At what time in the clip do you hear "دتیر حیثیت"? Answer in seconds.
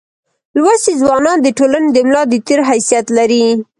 2.33-3.05